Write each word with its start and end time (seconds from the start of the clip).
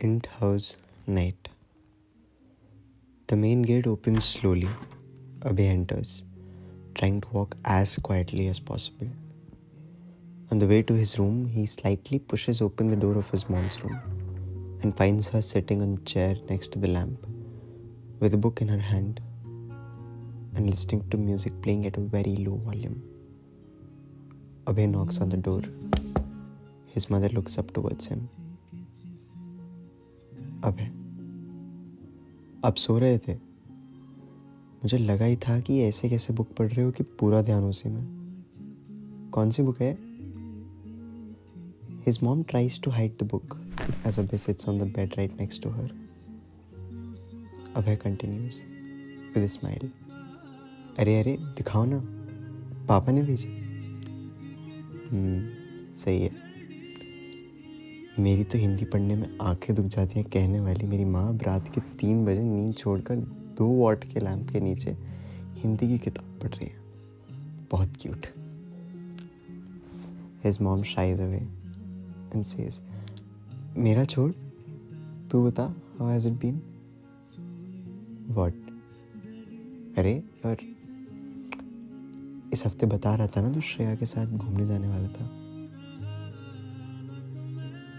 Int 0.00 0.26
house 0.40 0.76
night. 1.06 1.48
The 3.28 3.36
main 3.36 3.62
gate 3.62 3.86
opens 3.86 4.24
slowly. 4.24 4.68
Abhay 5.40 5.68
enters, 5.68 6.24
trying 6.94 7.20
to 7.20 7.28
walk 7.28 7.54
as 7.64 7.98
quietly 7.98 8.48
as 8.48 8.58
possible. 8.58 9.08
On 10.50 10.58
the 10.58 10.66
way 10.66 10.82
to 10.82 10.94
his 10.94 11.18
room, 11.18 11.46
he 11.46 11.66
slightly 11.66 12.18
pushes 12.18 12.60
open 12.60 12.90
the 12.90 12.96
door 12.96 13.16
of 13.16 13.30
his 13.30 13.48
mom's 13.48 13.82
room 13.82 14.00
and 14.82 14.96
finds 14.96 15.28
her 15.28 15.40
sitting 15.40 15.80
on 15.82 15.94
the 15.94 16.00
chair 16.02 16.36
next 16.48 16.72
to 16.72 16.78
the 16.78 16.88
lamp 16.88 17.26
with 18.20 18.34
a 18.34 18.38
book 18.38 18.60
in 18.60 18.68
her 18.68 18.78
hand 18.78 19.20
and 20.54 20.68
listening 20.68 21.04
to 21.10 21.16
music 21.16 21.52
playing 21.62 21.86
at 21.86 21.96
a 21.96 22.00
very 22.00 22.36
low 22.36 22.56
volume. 22.56 23.02
Abhay 24.66 24.90
knocks 24.90 25.18
on 25.18 25.28
the 25.28 25.36
door. 25.36 25.62
His 26.86 27.08
mother 27.08 27.28
looks 27.28 27.58
up 27.58 27.72
towards 27.72 28.06
him. 28.06 28.28
अब 30.64 30.74
है 30.74 30.88
अब 32.64 32.74
सो 32.74 32.98
रहे 32.98 33.18
थे। 33.18 33.34
मुझे 34.84 34.98
लगा 34.98 35.24
ही 35.24 35.36
था 35.36 35.60
कि 35.60 35.82
ऐसे 35.82 36.08
कैसे 36.08 36.32
बुक 36.32 36.48
पढ़ 36.52 36.66
रहे 36.66 36.84
हो 36.84 36.90
कि 36.90 37.02
पूरा 37.02 37.42
ध्यान 37.42 37.64
उसी 37.64 37.88
में। 37.88 38.22
कौन 39.32 39.50
सी 39.50 39.62
बुक 39.62 39.82
है? 39.82 39.98
His 42.06 42.20
mom 42.22 42.42
tries 42.42 42.82
to 42.82 42.90
hide 42.90 43.12
the 43.22 43.22
book 43.22 43.60
as 44.06 44.18
a 44.18 44.22
besides 44.22 44.68
on 44.68 44.78
the 44.78 44.82
bed 44.82 45.14
right 45.18 45.40
next 45.40 45.62
to 45.62 45.70
her 45.70 46.02
अब 47.76 47.82
है 47.82 47.96
कंटिन्यूस 47.96 48.60
विद 49.36 49.46
स्माइल 49.46 49.90
अरे 50.98 51.20
अरे, 51.20 51.36
दिखाओ 51.40 51.84
ना। 51.84 52.02
पापा 52.86 53.12
ने 53.12 53.22
भेजी। 53.22 53.48
हम्म, 55.08 55.48
सही 55.94 56.22
है। 56.22 56.41
मेरी 58.18 58.44
तो 58.44 58.58
हिंदी 58.58 58.84
पढ़ने 58.84 59.14
में 59.16 59.38
आँखें 59.40 59.74
दुख 59.76 59.86
जाती 59.86 60.18
हैं 60.18 60.28
कहने 60.30 60.60
वाली 60.60 60.86
मेरी 60.86 61.04
माँ 61.04 61.28
अब 61.28 61.42
रात 61.42 61.68
के 61.74 61.80
तीन 61.80 62.24
बजे 62.24 62.42
नींद 62.42 62.74
छोड़कर 62.74 63.16
दो 63.58 63.66
वॉट 63.66 64.04
के 64.04 64.20
लैंप 64.20 64.50
के 64.50 64.60
नीचे 64.60 64.96
हिंदी 65.56 65.88
की 65.88 65.98
किताब 65.98 66.38
पढ़ 66.42 66.50
रही 66.50 66.66
है। 66.66 66.80
बहुत 67.70 67.92
cute 68.00 68.26
his 70.44 70.60
mom 70.62 70.82
shies 70.82 71.20
away 71.20 71.36
and 71.36 72.44
says 72.44 72.80
मेरा 73.78 74.04
छोड़, 74.04 74.30
तू 75.30 75.44
बता 75.46 75.74
how 75.98 76.08
has 76.08 76.28
it 76.28 76.34
been 76.34 76.62
what 78.34 78.54
अरे, 79.98 80.22
और 80.46 80.56
इस 82.52 82.66
हफ़्ते 82.66 82.86
बता 82.86 83.14
रहा 83.14 83.26
था 83.26 83.40
ना 83.40 83.52
तू 83.52 83.60
श्रेया 83.60 83.94
के 83.94 84.06
साथ 84.06 84.26
घूमने 84.26 84.66
जाने 84.66 84.88
वाला 84.88 85.08
था। 85.08 85.30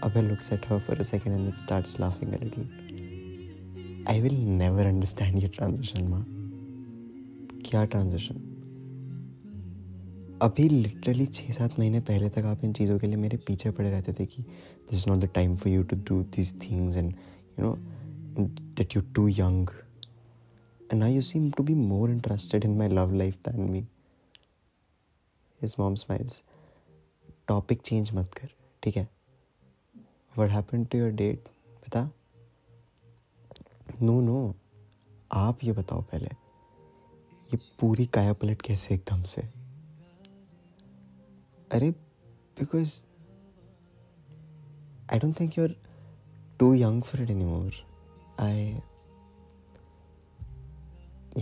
Abhay 0.04 0.22
looks 0.28 0.52
at 0.52 0.64
her 0.66 0.78
for 0.80 0.94
a 0.94 1.04
second 1.04 1.32
and 1.32 1.46
then 1.46 1.56
starts 1.56 1.98
laughing 1.98 2.34
a 2.34 2.38
little. 2.38 2.66
I 4.06 4.20
will 4.20 4.38
never 4.62 4.82
understand 4.82 5.42
your 5.42 5.50
transition, 5.50 6.08
माँ 6.08 6.24
क्या 7.66 7.84
ट्रांजिशन 7.92 8.40
अभी 10.42 10.68
लिटरली 10.68 11.26
छः 11.26 11.50
सात 11.52 11.78
महीने 11.78 12.00
पहले 12.08 12.28
तक 12.30 12.44
आप 12.46 12.64
इन 12.64 12.72
चीज़ों 12.72 12.98
के 12.98 13.06
लिए 13.06 13.16
मेरे 13.16 13.36
पीछे 13.46 13.70
पड़े 13.70 13.90
रहते 13.90 14.12
थे 14.12 14.26
कि 14.26 14.42
this 14.42 14.98
is 14.98 15.08
not 15.10 15.18
the 15.20 15.28
time 15.34 15.54
for 15.56 15.72
you 15.72 15.82
to 15.82 15.96
do 16.08 16.22
this 16.36 16.54
things 16.62 16.96
and 16.96 17.12
you 17.58 17.64
know 17.64 17.74
that 18.76 18.96
you 18.96 19.02
too 19.14 19.26
young 19.28 19.68
and 20.92 21.00
now 21.00 21.10
you 21.10 21.22
seem 21.22 21.50
to 21.50 21.62
be 21.62 21.74
more 21.74 22.10
interested 22.10 22.64
in 22.64 22.76
my 22.78 22.88
love 22.88 23.14
life 23.14 23.38
than 23.48 23.70
me 23.70 23.86
his 25.60 25.76
mom 25.78 25.94
smiles 26.04 26.42
topic 27.48 27.80
change 27.80 28.10
मत 28.14 28.34
कर 28.34 28.48
ठीक 28.82 28.96
है? 28.96 29.08
What 30.38 30.50
happen 30.50 30.84
to 30.84 30.98
your 30.98 31.10
date 31.10 31.48
बता 31.84 32.10
no 34.02 34.20
no 34.20 34.54
आप 35.32 35.64
ये 35.64 35.72
बताओ 35.72 36.02
पहले। 36.02 36.30
ये 37.52 37.56
पूरी 37.80 38.06
काया 38.06 38.32
पलट 38.32 38.62
कैसे 38.62 38.94
एकदम 38.94 39.22
से? 39.22 39.42
अरे 41.72 41.90
because 42.58 43.00
I 45.12 45.18
don't 45.18 45.40
think 45.40 45.58
you 45.58 45.64
are 45.64 45.76
too 46.58 46.74
young 46.74 47.02
for 47.02 47.22
it 47.22 47.30
any 47.30 47.44
more 47.44 47.72
I 48.40 48.80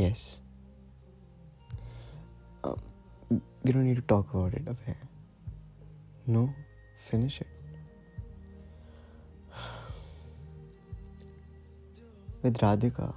yes 0.05 0.23
we 3.65 3.73
don't 3.75 3.87
need 3.87 3.99
to 3.99 4.03
talk 4.11 4.31
about 4.35 4.55
it 4.59 4.65
no? 6.37 6.41
Finish 7.11 7.37
it. 7.43 7.62
With 12.43 12.59
Radhika. 12.59 13.13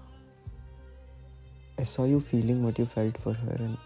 I 1.79 1.83
saw 1.83 2.05
you 2.05 2.19
feeling 2.19 2.63
what 2.63 2.79
you 2.79 2.85
felt 2.85 3.17
for 3.17 3.33
her, 3.33 3.55
and 3.59 3.77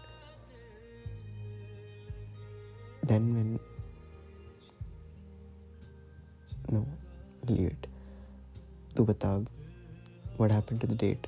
then 3.02 3.34
when. 3.34 3.60
No, 6.70 6.86
leave 7.48 7.66
it. 7.68 7.86
Tu 8.94 9.04
bata, 9.04 9.42
what 10.36 10.50
happened 10.50 10.80
to 10.82 10.86
the 10.86 10.94
date? 10.94 11.26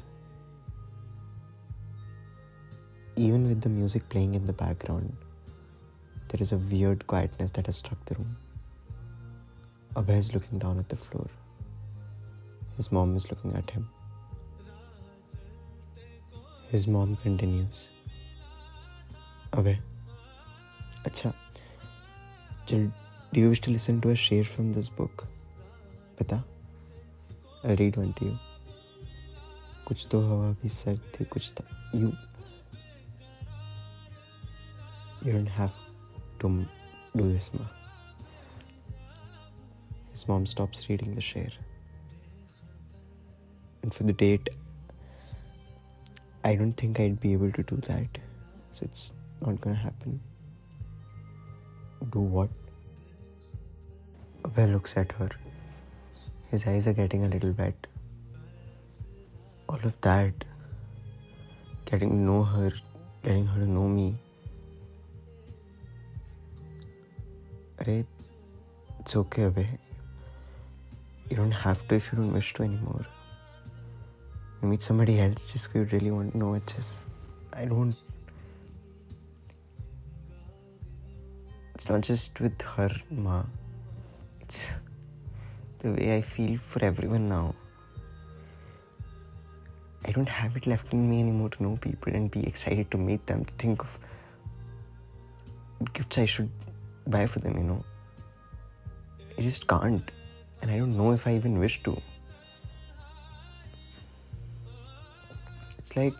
Even 3.16 3.48
with 3.48 3.60
the 3.60 3.68
music 3.68 4.08
playing 4.08 4.34
in 4.34 4.46
the 4.46 4.52
background, 4.52 5.16
there 6.28 6.40
is 6.40 6.52
a 6.52 6.58
weird 6.58 7.06
quietness 7.06 7.50
that 7.52 7.66
has 7.66 7.76
struck 7.76 8.04
the 8.04 8.14
room. 8.14 8.36
Abhay 9.96 10.18
is 10.18 10.32
looking 10.32 10.58
down 10.58 10.78
at 10.78 10.88
the 10.88 10.96
floor. 10.96 11.26
His 12.76 12.90
mom 12.90 13.16
is 13.16 13.28
looking 13.30 13.54
at 13.54 13.68
him 13.68 13.88
His 16.71 16.87
mom 16.87 17.15
continues. 17.23 17.87
Abhay, 19.51 19.77
अच्छा 21.05 21.33
चल 22.69 22.91
do 23.33 23.41
you 23.41 23.49
wish 23.49 23.61
to 23.61 23.71
listen 23.71 24.01
to 24.01 24.09
a 24.09 24.15
share 24.15 24.43
from 24.43 24.73
this 24.73 24.89
book? 24.99 25.25
बता 26.21 26.43
I'll 27.63 27.75
read 27.75 27.97
one 27.97 28.13
to 28.19 28.25
you. 28.25 28.37
कुछ 29.87 30.07
तो 30.11 30.21
हवा 30.27 30.51
भी 30.61 30.69
सर्द 30.69 31.01
थी 31.15 31.25
कुछ 31.33 31.51
था 31.59 31.65
you 31.93 32.11
you 35.25 35.31
don't 35.35 35.53
have 35.59 35.77
to 36.41 36.49
do 37.19 37.27
this 37.31 37.47
ma 37.53 37.67
his 40.11 40.27
mom 40.31 40.45
stops 40.53 40.83
reading 40.89 41.15
the 41.19 41.23
share 41.29 41.53
and 43.83 43.93
for 43.97 44.03
the 44.09 44.17
date 44.23 44.49
I 46.44 46.56
don't 46.56 46.72
think 46.72 46.98
I'd 46.98 47.20
be 47.20 47.32
able 47.32 47.52
to 47.52 47.62
do 47.62 47.76
that. 47.88 48.18
So 48.72 48.84
it's 48.84 49.14
not 49.40 49.60
gonna 49.60 49.76
happen. 49.76 50.20
Do 52.10 52.20
what? 52.20 52.48
Abhay 54.42 54.72
looks 54.72 54.96
at 54.96 55.12
her. 55.12 55.28
His 56.50 56.66
eyes 56.66 56.86
are 56.86 56.92
getting 56.92 57.24
a 57.24 57.28
little 57.28 57.52
wet. 57.52 57.86
All 59.68 59.78
of 59.82 60.00
that, 60.00 60.34
getting 61.86 62.10
to 62.10 62.16
know 62.16 62.42
her, 62.42 62.72
getting 63.22 63.46
her 63.46 63.60
to 63.60 63.70
know 63.70 63.86
me. 63.88 64.16
Arey, 67.78 68.04
it's 68.98 69.16
okay, 69.16 69.42
Abhay. 69.42 69.78
You 71.30 71.36
don't 71.36 71.52
have 71.52 71.86
to 71.88 71.94
if 71.94 72.12
you 72.12 72.18
don't 72.18 72.32
wish 72.32 72.52
to 72.54 72.64
anymore. 72.64 73.06
Meet 74.64 74.80
somebody 74.80 75.20
else 75.20 75.52
just 75.52 75.74
you 75.74 75.82
really 75.90 76.12
want 76.12 76.32
to 76.32 76.38
know. 76.38 76.54
It's 76.54 76.72
just, 76.72 76.98
I 77.52 77.64
don't. 77.64 77.96
It's 81.74 81.88
not 81.88 82.02
just 82.02 82.38
with 82.40 82.62
her, 82.62 82.90
Ma. 83.10 83.42
It's 84.40 84.70
the 85.80 85.90
way 85.90 86.16
I 86.16 86.22
feel 86.22 86.60
for 86.68 86.84
everyone 86.84 87.28
now. 87.28 87.56
I 90.04 90.12
don't 90.12 90.28
have 90.28 90.56
it 90.56 90.68
left 90.68 90.92
in 90.92 91.10
me 91.10 91.20
anymore 91.20 91.48
to 91.50 91.62
know 91.62 91.76
people 91.80 92.14
and 92.14 92.30
be 92.30 92.46
excited 92.46 92.88
to 92.92 92.98
meet 92.98 93.26
them, 93.26 93.44
to 93.44 93.52
think 93.58 93.82
of 93.82 93.88
gifts 95.92 96.18
I 96.18 96.24
should 96.24 96.50
buy 97.08 97.26
for 97.26 97.40
them, 97.40 97.58
you 97.58 97.64
know. 97.64 97.84
I 99.36 99.42
just 99.42 99.66
can't. 99.66 100.08
And 100.60 100.70
I 100.70 100.78
don't 100.78 100.96
know 100.96 101.10
if 101.10 101.26
I 101.26 101.34
even 101.34 101.58
wish 101.58 101.82
to. 101.82 102.00
Like 105.94 106.14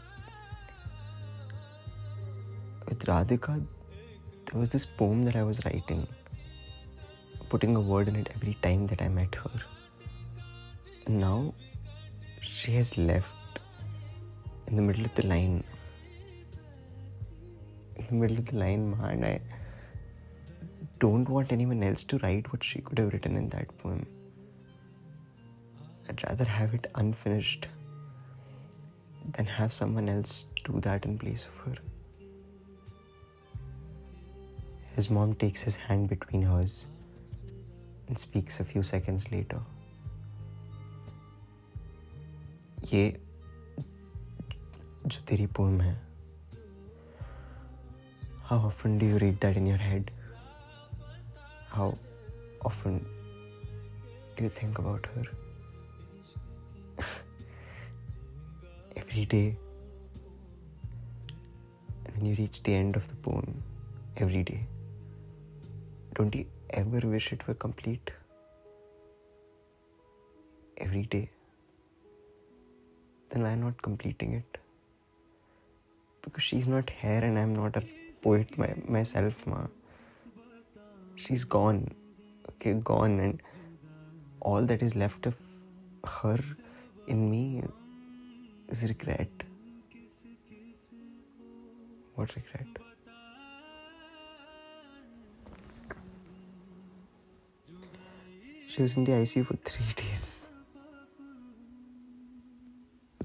with 2.86 3.06
Radhika, 3.06 3.64
there 4.46 4.60
was 4.60 4.68
this 4.68 4.84
poem 4.84 5.24
that 5.24 5.34
I 5.34 5.42
was 5.42 5.64
writing, 5.64 6.06
putting 7.48 7.74
a 7.76 7.80
word 7.80 8.08
in 8.08 8.16
it 8.16 8.28
every 8.34 8.58
time 8.62 8.86
that 8.88 9.00
I 9.00 9.08
met 9.08 9.34
her. 9.34 9.50
And 11.06 11.18
now 11.20 11.54
she 12.42 12.72
has 12.72 12.98
left 12.98 13.60
in 14.66 14.76
the 14.76 14.82
middle 14.82 15.06
of 15.06 15.14
the 15.14 15.26
line. 15.26 15.64
In 17.96 18.06
the 18.08 18.14
middle 18.14 18.38
of 18.38 18.46
the 18.46 18.56
line, 18.56 18.90
man, 18.98 19.24
I 19.24 19.40
don't 20.98 21.28
want 21.28 21.50
anyone 21.50 21.82
else 21.82 22.04
to 22.04 22.18
write 22.18 22.52
what 22.52 22.62
she 22.62 22.80
could 22.80 22.98
have 22.98 23.12
written 23.14 23.36
in 23.36 23.48
that 23.50 23.76
poem. 23.78 24.06
I'd 26.10 26.22
rather 26.28 26.44
have 26.44 26.74
it 26.74 26.88
unfinished 26.94 27.68
than 29.33 29.45
have 29.45 29.73
someone 29.73 30.09
else 30.09 30.45
do 30.63 30.79
that 30.81 31.05
in 31.05 31.17
place 31.17 31.45
of 31.45 31.55
her. 31.65 31.75
His 34.95 35.09
mom 35.09 35.35
takes 35.35 35.61
his 35.61 35.75
hand 35.75 36.09
between 36.09 36.41
hers 36.41 36.85
and 38.07 38.17
speaks 38.17 38.59
a 38.59 38.63
few 38.63 38.83
seconds 38.83 39.31
later. 39.31 39.59
ये 42.93 43.05
जो 45.05 45.21
तेरी 45.27 45.47
pome 45.57 45.81
है 45.81 45.95
How 48.49 48.57
often 48.67 48.97
do 48.97 49.05
you 49.05 49.17
read 49.17 49.39
that 49.41 49.57
in 49.57 49.65
your 49.67 49.77
head? 49.77 50.11
How 51.71 51.87
often 52.65 52.99
do 54.37 54.43
you 54.43 54.49
think 54.61 54.79
about 54.79 55.05
her? 55.15 55.25
Every 59.12 59.26
day. 59.26 59.56
And 62.06 62.16
when 62.16 62.24
you 62.24 62.34
reach 62.36 62.62
the 62.62 62.74
end 62.74 62.96
of 62.96 63.08
the 63.08 63.14
poem, 63.16 63.62
every 64.16 64.42
day, 64.42 64.60
don't 66.14 66.34
you 66.34 66.46
ever 66.70 67.00
wish 67.06 67.30
it 67.30 67.46
were 67.46 67.52
complete? 67.52 68.10
Every 70.78 71.02
day. 71.02 71.28
Then 73.28 73.42
why 73.42 73.54
not 73.54 73.82
completing 73.82 74.32
it? 74.32 74.56
Because 76.22 76.42
she's 76.42 76.66
not 76.66 76.88
here 76.88 77.22
and 77.22 77.38
I'm 77.38 77.54
not 77.54 77.76
a 77.76 77.84
poet 78.22 78.56
my, 78.56 78.72
myself, 78.88 79.46
ma. 79.46 79.66
She's 81.16 81.44
gone. 81.44 81.86
Okay, 82.48 82.72
gone. 82.72 83.20
And 83.20 83.42
all 84.40 84.64
that 84.64 84.82
is 84.82 84.96
left 84.96 85.26
of 85.26 85.34
her 86.02 86.38
in 87.06 87.30
me 87.30 87.62
is 88.72 88.82
regret. 88.88 89.28
What 92.14 92.34
regret? 92.34 92.66
She 98.68 98.80
was 98.80 98.96
in 98.96 99.04
the 99.04 99.12
ICU 99.12 99.46
for 99.46 99.56
three 99.56 99.92
days. 99.96 100.48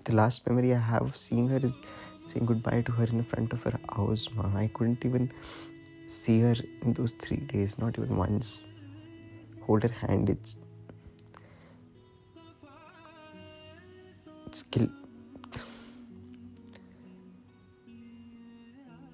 The 0.04 0.14
last 0.14 0.46
memory 0.48 0.74
I 0.74 0.80
have 0.80 1.04
of 1.04 1.18
seeing 1.18 1.48
her 1.48 1.58
is 1.58 1.80
saying 2.26 2.46
goodbye 2.46 2.82
to 2.82 2.92
her 2.92 3.06
in 3.06 3.24
front 3.24 3.54
of 3.54 3.64
her 3.64 3.80
house, 3.96 4.30
ma. 4.36 4.50
I 4.54 4.68
couldn't 4.74 5.06
even 5.06 5.32
see 6.08 6.42
her 6.42 6.56
in 6.82 6.94
those 6.94 7.14
three 7.14 7.44
days, 7.54 7.78
not 7.78 7.98
even 7.98 8.18
once. 8.18 8.68
Hold 9.66 9.84
her 9.84 9.96
hand, 10.08 10.30
it's. 10.30 10.60
It's 14.48 14.64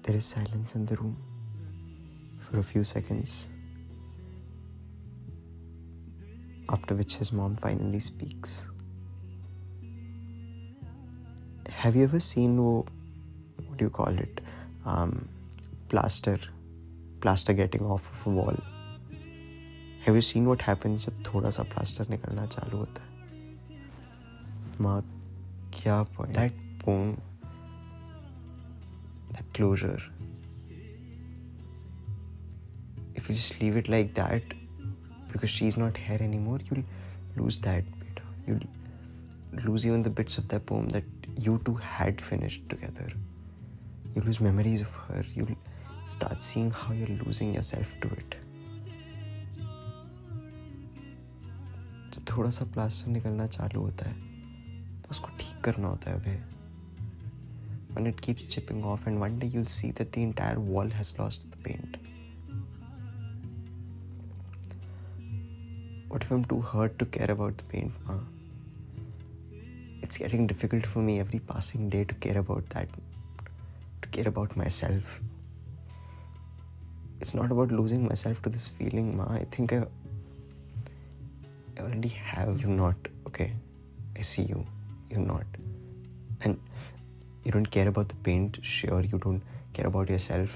There 0.03 0.17
is 0.17 0.25
silence 0.25 0.75
in 0.75 0.85
the 0.85 0.95
room 0.95 1.17
for 2.39 2.59
a 2.59 2.63
few 2.63 2.83
seconds. 2.83 3.47
After 6.69 6.95
which 6.95 7.15
his 7.15 7.31
mom 7.31 7.55
finally 7.55 7.99
speaks. 7.99 8.67
Have 11.69 11.95
you 11.95 12.03
ever 12.03 12.19
seen 12.19 12.57
what 12.57 13.77
do 13.77 13.85
you 13.85 13.89
call 13.89 14.07
it? 14.07 14.41
Um, 14.85 15.29
plaster, 15.89 16.39
plaster 17.21 17.53
getting 17.53 17.85
off 17.85 18.09
of 18.11 18.27
a 18.27 18.29
wall. 18.29 18.55
Have 20.05 20.15
you 20.15 20.21
seen 20.21 20.45
what 20.45 20.61
happens 20.61 21.05
जब 21.05 21.23
थोड़ा 21.23 21.49
सा 21.49 21.63
plaster 21.63 22.09
निकलना 22.09 22.45
चालू 22.45 22.77
होता 22.77 23.01
है? 23.01 23.09
माँ 24.81 25.01
क्या 25.73 26.03
point? 26.15 26.33
That 26.33 26.51
poem 26.79 27.11
that 27.11 27.32
closure. 29.54 30.02
If 33.14 33.28
you 33.28 33.34
just 33.34 33.60
leave 33.60 33.76
it 33.76 33.88
like 33.88 34.14
that, 34.14 34.42
because 35.32 35.50
she's 35.50 35.76
not 35.76 35.96
here 35.96 36.18
anymore, 36.20 36.60
you'll 36.70 36.84
lose 37.36 37.58
that 37.60 37.84
bit. 38.00 38.20
You'll 38.46 38.60
lose 39.64 39.86
even 39.86 40.02
the 40.02 40.10
bits 40.10 40.38
of 40.38 40.48
that 40.48 40.66
poem 40.66 40.88
that 40.90 41.04
you 41.38 41.60
two 41.64 41.74
had 41.74 42.20
finished 42.20 42.68
together. 42.68 43.10
You 44.14 44.22
lose 44.22 44.40
memories 44.40 44.80
of 44.80 44.88
her. 45.08 45.24
You'll 45.34 45.56
start 46.06 46.40
seeing 46.40 46.70
how 46.70 46.92
you're 46.92 47.18
losing 47.26 47.54
yourself 47.54 47.86
to 48.02 48.08
it. 48.08 48.40
तो 52.14 52.20
थोड़ा 52.30 52.50
सा 52.50 52.64
plaster 52.74 53.10
निकलना 53.10 53.46
चालू 53.46 53.80
होता 53.80 54.08
है 54.08 54.14
तो 55.02 55.10
उसको 55.10 55.28
ठीक 55.38 55.60
करना 55.64 55.88
होता 55.88 56.10
है 56.10 56.16
अभी 56.20 56.53
when 57.94 58.06
it 58.06 58.20
keeps 58.20 58.44
chipping 58.44 58.84
off, 58.84 59.06
and 59.06 59.20
one 59.20 59.38
day 59.38 59.46
you'll 59.46 59.66
see 59.66 59.90
that 59.92 60.12
the 60.12 60.22
entire 60.22 60.58
wall 60.58 60.88
has 60.88 61.18
lost 61.18 61.50
the 61.50 61.56
paint. 61.58 61.96
What 66.08 66.22
if 66.22 66.30
I'm 66.30 66.44
too 66.44 66.60
hurt 66.60 66.98
to 66.98 67.06
care 67.06 67.30
about 67.30 67.56
the 67.56 67.64
paint, 67.64 67.92
ma? 68.06 68.14
It's 70.02 70.18
getting 70.18 70.46
difficult 70.46 70.86
for 70.86 70.98
me 70.98 71.18
every 71.18 71.38
passing 71.38 71.88
day 71.88 72.04
to 72.04 72.14
care 72.14 72.38
about 72.38 72.68
that, 72.70 72.88
to 74.02 74.08
care 74.08 74.28
about 74.28 74.56
myself. 74.56 75.20
It's 77.20 77.34
not 77.34 77.50
about 77.50 77.72
losing 77.72 78.06
myself 78.06 78.42
to 78.42 78.50
this 78.50 78.68
feeling, 78.68 79.16
ma. 79.16 79.24
I 79.32 79.46
think 79.50 79.72
I, 79.72 79.86
I 81.78 81.80
already 81.80 82.08
have. 82.08 82.60
You're 82.60 82.70
not, 82.70 82.96
okay? 83.26 83.52
I 84.16 84.20
see 84.20 84.42
you. 84.42 84.66
You're 85.10 85.20
not 85.20 85.46
And 87.43 87.45
you 87.45 87.51
don't 87.51 87.71
care 87.71 87.87
about 87.87 88.09
the 88.09 88.15
paint, 88.15 88.59
sure, 88.61 89.01
you 89.01 89.17
don't 89.17 89.41
care 89.73 89.87
about 89.87 90.09
yourself. 90.09 90.49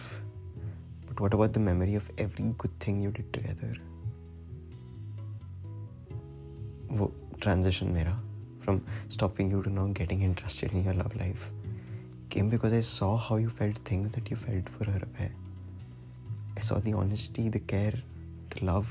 But 1.07 1.19
what 1.19 1.33
about 1.33 1.53
the 1.53 1.59
memory 1.59 1.95
of 1.95 2.09
every 2.17 2.53
good 2.57 2.79
thing 2.79 3.01
you 3.01 3.11
did 3.11 3.33
together? 3.33 3.73
वो 6.91 7.11
transition 7.41 7.87
मेरा 7.93 8.19
from 8.65 8.81
stopping 9.09 9.51
you 9.51 9.63
to 9.63 9.69
now 9.69 9.87
getting 9.87 10.21
interested 10.21 10.71
in 10.71 10.83
your 10.83 10.93
love 10.93 11.15
life 11.15 11.49
came 12.29 12.49
because 12.49 12.73
I 12.73 12.79
saw 12.79 13.17
how 13.17 13.35
you 13.37 13.49
felt 13.49 13.77
things 13.85 14.13
that 14.13 14.29
you 14.29 14.37
felt 14.37 14.69
for 14.69 14.85
her. 14.85 14.99
Abhay. 14.99 15.29
I 16.57 16.59
saw 16.59 16.79
the 16.79 16.93
honesty, 16.93 17.49
the 17.49 17.59
care, 17.59 17.93
the 18.49 18.65
love. 18.65 18.87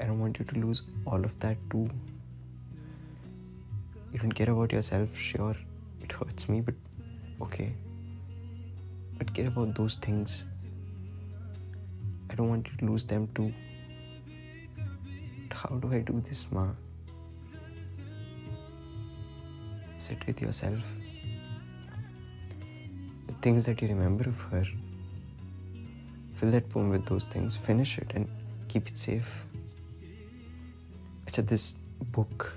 I 0.00 0.06
don't 0.06 0.20
want 0.20 0.38
you 0.38 0.44
to 0.44 0.54
lose 0.54 0.82
all 1.06 1.24
of 1.24 1.38
that 1.40 1.56
too. 1.70 1.90
You 4.12 4.18
don't 4.18 4.32
care 4.32 4.50
about 4.50 4.72
yourself, 4.72 5.16
sure 5.16 5.56
it 5.56 5.56
hurts 5.56 5.69
me, 6.51 6.61
but 6.61 6.75
okay. 7.41 7.73
But 9.17 9.33
care 9.33 9.47
about 9.47 9.75
those 9.75 9.95
things. 9.95 10.45
I 12.29 12.35
don't 12.35 12.49
want 12.49 12.67
you 12.69 12.77
to 12.79 12.85
lose 12.91 13.05
them 13.05 13.27
too. 13.35 13.51
But 15.47 15.57
how 15.57 15.75
do 15.75 15.91
I 15.93 15.99
do 15.99 16.21
this, 16.27 16.51
Ma? 16.51 16.67
Sit 19.97 20.25
with 20.27 20.41
yourself. 20.41 20.79
The 23.27 23.33
things 23.41 23.65
that 23.65 23.81
you 23.81 23.87
remember 23.87 24.29
of 24.29 24.39
her. 24.51 24.65
Fill 26.35 26.51
that 26.51 26.69
poem 26.69 26.89
with 26.89 27.05
those 27.05 27.25
things, 27.25 27.57
finish 27.57 27.97
it, 27.99 28.11
and 28.15 28.27
keep 28.67 28.87
it 28.87 28.97
safe. 28.97 29.45
Actually, 31.27 31.45
this 31.45 31.77
book 32.11 32.53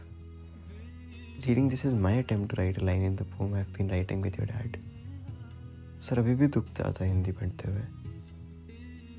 reading 1.47 1.69
this 1.69 1.83
is 1.85 1.93
my 1.93 2.13
attempt 2.21 2.53
to 2.53 2.61
write 2.61 2.77
a 2.81 2.85
line 2.85 3.01
in 3.01 3.15
the 3.15 3.25
poem 3.35 3.53
I've 3.53 3.71
been 3.73 3.89
writing 3.89 4.21
with 4.27 4.37
your 4.37 4.47
dad. 4.53 4.77
Sir 5.99 6.19
अभी 6.19 6.33
भी 6.35 6.47
दुखता 6.55 6.91
था 6.99 7.05
हिंदी 7.05 7.31
पढ़ते 7.39 7.71
हुए 7.71 7.81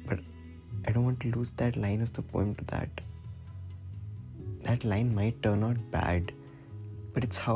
but 0.08 0.20
I 0.88 0.92
don't 0.92 1.04
want 1.04 1.22
to 1.22 1.28
lose 1.30 1.52
that 1.58 1.76
line 1.76 2.02
of 2.02 2.12
the 2.18 2.24
poem 2.32 2.52
to 2.54 2.64
that 2.70 3.00
that 4.66 4.84
line 4.84 5.14
might 5.14 5.42
turn 5.42 5.64
out 5.64 5.78
bad 5.96 6.32
but 7.14 7.24
it's 7.26 7.38
how 7.44 7.54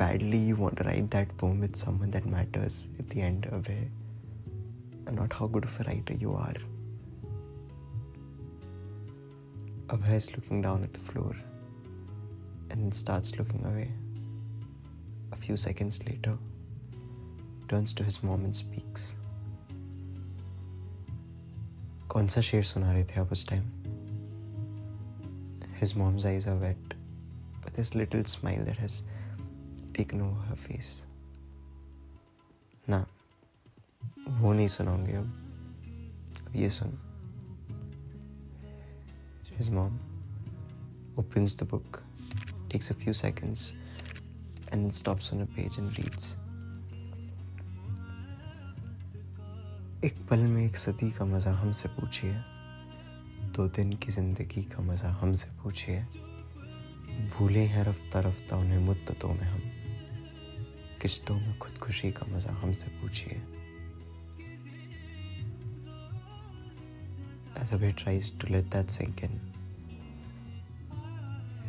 badly 0.00 0.38
you 0.48 0.56
want 0.56 0.76
to 0.78 0.84
write 0.84 1.10
that 1.10 1.36
poem 1.38 1.60
with 1.60 1.76
someone 1.76 2.10
that 2.16 2.26
matters 2.34 2.76
at 3.00 3.08
the 3.14 3.22
end 3.28 3.46
of 3.56 3.68
it 3.68 3.88
and 5.06 5.16
not 5.16 5.32
how 5.32 5.48
good 5.56 5.64
of 5.64 5.80
a 5.80 5.86
writer 5.88 6.14
you 6.14 6.34
are 6.34 6.54
Abhay 9.94 10.16
is 10.20 10.28
looking 10.36 10.62
down 10.62 10.84
at 10.88 10.92
the 10.92 11.04
floor 11.08 11.32
and 12.70 12.94
starts 12.94 13.38
looking 13.38 13.64
away. 13.64 13.90
A 15.32 15.36
few 15.36 15.56
seconds 15.56 16.00
later, 16.06 16.36
turns 17.68 17.92
to 17.94 18.04
his 18.04 18.22
mom 18.22 18.44
and 18.44 18.56
speaks. 18.56 19.12
कौन 22.08 22.26
सा 22.28 22.40
शेर 22.40 22.62
सुना 22.64 22.92
रहे 22.92 23.04
थे 23.04 23.20
आप 23.20 23.32
उस 23.32 23.46
time 23.48 23.64
His 25.80 25.94
mom's 26.00 26.24
eyes 26.28 26.46
are 26.50 26.56
wet, 26.60 26.94
but 27.62 27.74
this 27.78 27.94
little 27.94 28.24
smile 28.24 28.62
that 28.68 28.78
has 28.78 29.02
taken 29.98 30.22
over 30.26 30.46
her 30.50 30.56
face. 30.56 30.92
ना 32.88 33.04
वो 34.40 34.52
नहीं 34.52 34.68
सुनाऊंगे 34.68 35.12
अब 35.12 36.46
अब 36.46 36.56
ये 36.56 36.70
सुन 36.70 36.98
His 39.58 39.70
mom 39.70 39.92
opens 41.20 41.56
the 41.60 41.64
book 41.64 42.02
takes 42.73 42.91
a 42.91 42.93
few 42.93 43.13
seconds, 43.13 43.73
and 44.71 44.85
then 44.85 44.91
stops 44.91 45.33
on 45.33 45.41
a 45.41 45.49
page 45.57 45.77
and 45.77 45.99
reads. 45.99 46.35
एक 50.05 50.15
पल 50.29 50.39
में 50.39 50.65
एक 50.65 50.77
सदी 50.77 51.11
का 51.11 51.25
मज़ा 51.25 51.51
हमसे 51.51 51.89
पूछिए। 51.89 52.33
दो 53.55 53.67
दिन 53.67 53.93
की 53.93 54.11
ज़िंदगी 54.11 54.63
का 54.63 54.83
मज़ा 54.83 55.09
हमसे 55.09 55.49
पूछिए। 55.63 55.99
भूले 57.33 57.59
हैं 57.59 57.83
रफ्ता 57.85 58.19
रफ्ता 58.19 58.57
उन्हें 58.57 58.79
मुद्दतों 58.79 59.33
में 59.33 59.47
हम। 59.47 59.61
किश्तों 61.01 61.35
में 61.35 61.57
खुदकुशी 61.57 62.11
का 62.11 62.25
मज़ा 62.35 62.53
हमसे 62.53 62.87
पूछिए। 63.01 63.41
As 67.61 67.71
Abhay 67.73 67.93
tries 67.95 68.29
to 68.41 68.47
let 68.53 68.71
that 68.71 68.91
sink 68.91 69.23
in, 69.23 69.50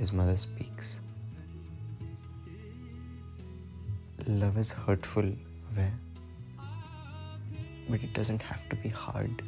his 0.01 0.11
mother 0.13 0.37
speaks. 0.37 0.99
Love 4.27 4.57
is 4.57 4.71
hurtful, 4.71 5.23
Abhay. 5.71 5.91
but 7.89 8.03
it 8.03 8.13
doesn't 8.13 8.41
have 8.41 8.67
to 8.69 8.75
be 8.75 8.89
hard. 8.89 9.41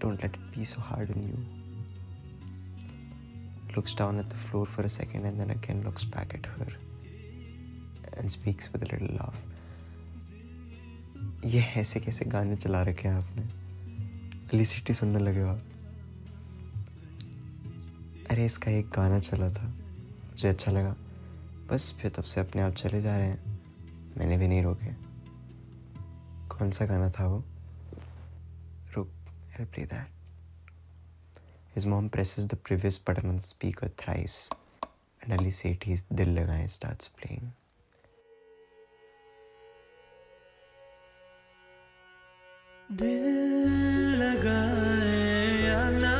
Don't 0.00 0.20
let 0.22 0.34
it 0.34 0.52
be 0.56 0.64
so 0.64 0.80
hard 0.80 1.10
on 1.10 1.22
you. 1.28 1.38
Looks 3.76 3.94
down 3.94 4.18
at 4.18 4.28
the 4.30 4.36
floor 4.36 4.66
for 4.66 4.82
a 4.82 4.88
second 4.88 5.24
and 5.26 5.40
then 5.40 5.50
again 5.50 5.82
looks 5.84 6.04
back 6.04 6.34
at 6.34 6.46
her 6.46 6.66
and 8.16 8.30
speaks 8.30 8.72
with 8.72 8.82
a 8.82 8.86
little 8.94 9.16
laugh. 9.20 9.40
ये 11.44 11.60
ऐसे 11.76 12.00
कैसे 12.00 12.24
गाने 12.30 12.56
चला 12.56 12.82
रखे 12.86 13.08
हैं 13.08 13.14
आपने 13.16 13.42
Ali 14.52 14.64
city 14.64 14.94
सुनने 14.94 15.18
लगे 15.18 15.40
हो 15.40 15.48
आप 15.48 15.62
अरे 18.37 18.45
इसका 18.45 18.71
एक 18.71 18.89
गाना 18.89 19.19
चला 19.19 19.49
था। 19.53 19.67
मुझे 20.25 20.49
अच्छा 20.49 20.71
लगा। 20.71 20.95
बस 21.71 21.97
फिर 22.01 22.11
तब 22.11 22.23
से 22.23 22.41
अपने 22.41 22.61
आप 22.61 22.73
चले 22.73 23.01
जा 23.01 23.17
रहे 23.17 23.27
हैं। 23.27 23.59
मैंने 24.17 24.37
भी 24.37 24.47
नहीं 24.47 24.63
रोके। 24.63 24.93
कौन 26.47 26.71
सा 26.71 26.85
गाना 26.85 27.09
था 27.09 27.27
वो? 27.27 27.43
रुक 28.93 29.11
his 31.75 31.85
mom 31.85 32.07
press 32.07 32.35
the 32.39 32.55
previous 32.55 33.03
button 33.09 33.29
on 33.29 33.39
speaker 33.39 33.89
thrice 33.89 34.49
and 35.29 35.49
set 35.49 35.85
he 35.85 35.95
दिल 36.13 36.29
लगाए 36.29 36.67
स्टार्ट्स 36.67 37.07
प्लेइंग 37.07 37.51
दिल 42.97 44.23
लगाए 44.23 46.16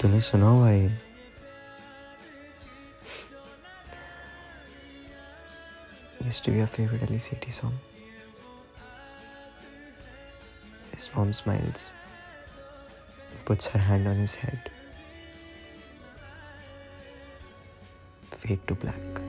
Tú 0.00 0.08
y... 0.08 0.90
Used 6.24 6.42
to 6.44 6.50
be 6.52 6.60
a 6.60 6.66
favorite 6.66 7.02
Ali 7.02 7.18
Sethi 7.18 7.52
song. 7.52 7.74
His 10.94 11.14
mom 11.14 11.34
smiles, 11.34 11.92
puts 13.44 13.66
her 13.66 13.78
hand 13.78 14.08
on 14.08 14.16
his 14.16 14.34
head. 14.34 14.70
Fade 18.30 18.66
to 18.68 18.74
black. 18.74 19.20